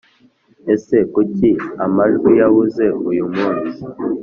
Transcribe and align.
ese 0.73 0.97
kuki 1.13 1.49
amajwi 1.85 2.31
yabuze 2.39 2.85
uyu 3.09 3.25
munsi 3.35 3.79